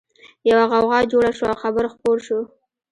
يوه 0.49 0.63
غوغا 0.71 0.99
جوړه 1.11 1.31
شوه 1.37 1.49
او 1.51 1.57
خبر 1.63 1.83
خپور 1.93 2.17
شو 2.27 2.39